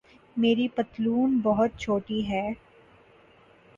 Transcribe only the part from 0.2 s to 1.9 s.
میری پتلون بہت